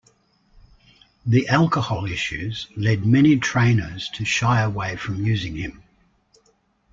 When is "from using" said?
4.95-5.55